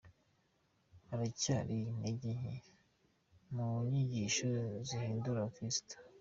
Haracyari 1.07 1.75
intege 1.89 2.29
nke 2.39 2.55
mu 3.53 3.67
nyigisho 3.89 4.49
zihindura 4.87 5.37
abakirisitu. 5.41 5.95